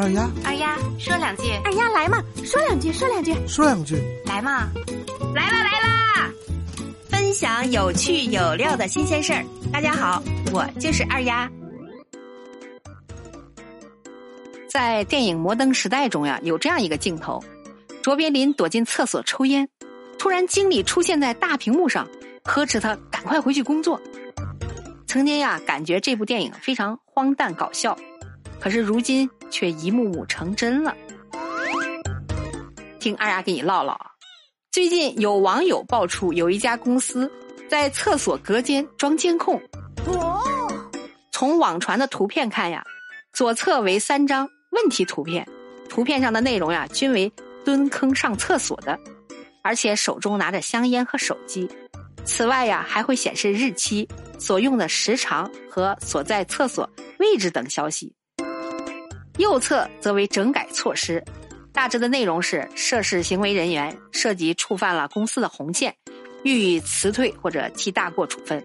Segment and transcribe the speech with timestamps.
[0.00, 4.70] 二丫，二丫说两句，二丫来嘛，说两句，说两句，说两句，来嘛，
[5.34, 6.30] 来啦来啦！
[7.10, 9.44] 分享有趣有料的新鲜事儿。
[9.70, 10.22] 大家好，
[10.54, 11.46] 我就是二丫。
[14.70, 17.38] 在电影《摩登时代》中呀，有这样一个镜头：
[18.00, 19.68] 卓别林躲进厕所抽烟，
[20.18, 22.08] 突然经理出现在大屏幕上，
[22.44, 24.00] 呵斥他赶快回去工作。
[25.06, 27.94] 曾经呀，感觉这部电影非常荒诞搞笑，
[28.58, 30.96] 可是如今却一幕幕成真了。
[32.98, 33.98] 听二丫给你唠唠，
[34.70, 37.30] 最近有网友爆出，有一家公司
[37.68, 39.60] 在厕所隔间装监控。
[40.06, 40.42] 哦，
[41.32, 42.84] 从网传的图片看呀，
[43.32, 45.46] 左侧为三张问题图片，
[45.88, 47.32] 图片上的内容呀均为
[47.64, 48.98] 蹲坑上厕所的，
[49.62, 51.68] 而且手中拿着香烟和手机。
[52.26, 54.06] 此外呀，还会显示日期、
[54.38, 58.14] 所用的时长和所在厕所位置等消息。
[59.40, 61.24] 右侧则为整改措施，
[61.72, 65.94] 大致的内容是涉事行为人员涉及触犯了公司的红线，
[66.44, 68.64] 予以辞退或者记大过处分，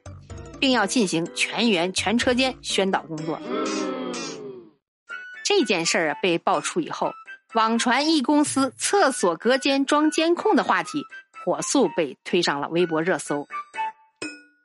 [0.60, 3.42] 并要进行全员全车间宣导工作。
[5.44, 7.12] 这件事儿被爆出以后，
[7.54, 11.02] 网传一公司厕所隔间装监控的话题。
[11.46, 13.48] 火速被推上了微博热搜。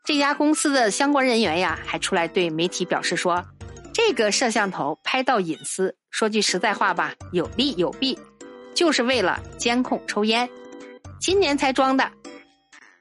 [0.03, 3.45] 这家公司的相关人员呀，还出来对媒体表示说
[4.11, 8.19] ：“这个摄像头拍到隐私，说句实在话吧，有利有弊，
[8.75, 10.51] 就是为了监控抽烟，
[11.21, 12.11] 今年才装的。”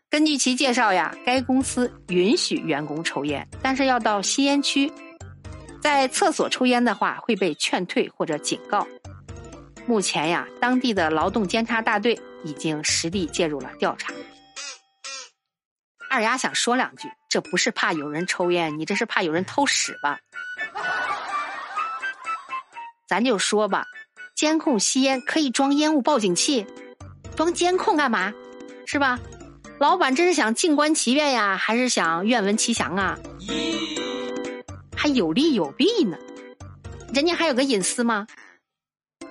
[0.08, 4.94] 根据其介绍呀，该公司允许员工抽烟，但是要到吸烟区，
[5.82, 8.86] 在厕所抽烟的话会被劝退或者警告。
[9.88, 12.16] 目前呀，当地的劳动监察大队。
[12.46, 14.14] 已经实地介入了调查。
[16.10, 20.20] 二丫想说两句，这不是怕有人抽烟，你这是怕有人偷屎吧？
[23.10, 23.88] 咱就说吧，
[24.36, 26.64] 监控吸烟可以装烟雾报警器，
[27.36, 28.32] 装监控干嘛？
[28.86, 29.20] 是吧？
[29.80, 33.18] 老板这是想静观其变呀，还是想愿闻其详啊？
[34.96, 36.20] 还有利有弊呢，
[37.12, 38.28] 人家还有个隐私吗？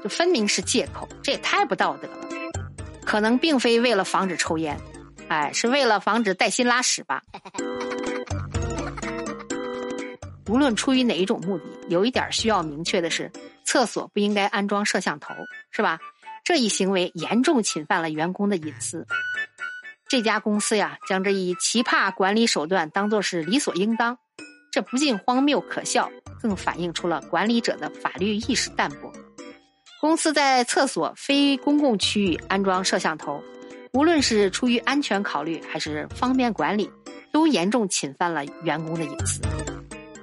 [0.03, 2.27] 这分明是借口，这也太不道德了。
[3.05, 4.77] 可能并非为了防止抽烟，
[5.29, 7.23] 哎，是为了防止带薪拉屎吧。
[10.49, 13.31] 无论出于哪一种目的，有一点需要明确的是，
[13.69, 15.35] 厕所不应该安装摄像头，
[15.71, 15.99] 是吧？
[16.43, 19.07] 这一行为严重侵犯了员工的隐私。
[20.09, 24.17] 这家公司呀，将这一奇葩管理手段当作是理所应当，
[24.73, 29.13] 这不仅荒谬可笑，更反映出了管理者的法律意识淡薄。
[30.01, 33.43] 公司在厕所非公共区域安装摄像头，
[33.93, 36.91] 无论是出于安全考虑还是方便管理，
[37.31, 39.43] 都严重侵犯了员工的隐私。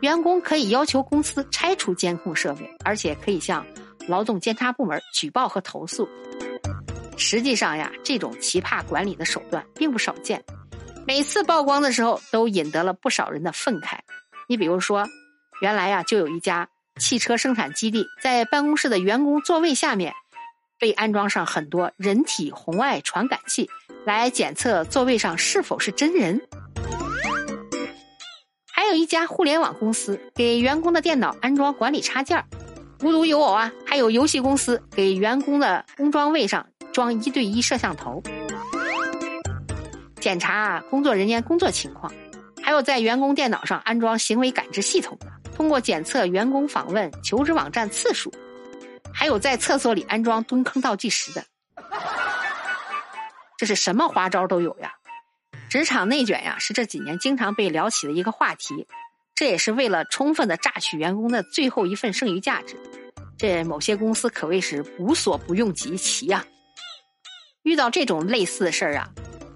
[0.01, 3.65] 员工可以要求公司拆除监控设备，而且可以向
[4.07, 6.07] 劳动监察部门举报和投诉。
[7.17, 10.43] 实际上呀，这种奇葩管理的手段并不少见，
[11.07, 13.97] 每次曝光的时候都引得了不少人的愤慨。
[14.47, 15.07] 你比如说，
[15.61, 16.67] 原来呀就有一家。
[16.97, 20.13] 汽车生产基地在办公室的员工座位下面，
[20.79, 23.69] 被安装上很多人体红外传感器，
[24.05, 26.41] 来检测座位上是否是真人。
[28.85, 32.45] 还有一家互联网公司给员工的电脑安装管理插件儿
[33.01, 38.21] 无独有偶啊，还有游戏公司给员工的工装位上装一对一摄像头，
[40.21, 42.13] 检查工作人员工作情况，
[42.61, 45.17] 还有在员工电脑上安装行为感知系统。
[45.55, 48.31] 通过检测员工访问求职网站次数，
[49.11, 51.43] 还有在厕所里安装蹲坑倒计时的，
[53.57, 54.93] 这是什么花招都有呀！
[55.75, 58.87] 职场内卷呀，是这几年经常被聊起的一个话题。
[59.35, 62.77] 这也是为了充分的榨取员工的最后一份剩余价值。
[63.37, 66.45] 这某些公司可谓是无所不用其极呀！
[67.63, 69.09] 遇到这种类似的事儿啊，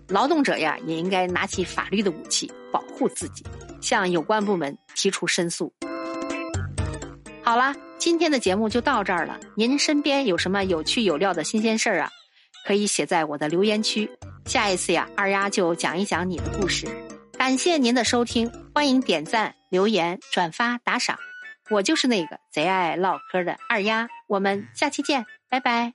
[0.10, 3.46] 劳动者呀也应该拿起法律的武器保护自己，
[3.82, 5.74] 向有关部门提出申诉。
[7.42, 9.40] 好了，今天的节目就到这儿了。
[9.56, 12.10] 您身边有什么有趣有料的新鲜事儿啊？
[12.68, 14.12] 可以写在我的留言区。
[14.50, 16.88] 下一次呀，二丫就讲一讲你的故事。
[17.38, 21.20] 感谢您的收听，欢迎点赞、留言、转发、打赏。
[21.70, 25.94] 我就是那个贼爱唠嗑的二丫，我们下期见，拜拜。